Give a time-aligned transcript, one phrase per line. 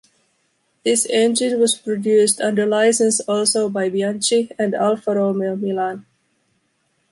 [0.83, 6.07] This engine was produced under license also by Bianchi and Alfa Romeo Milan.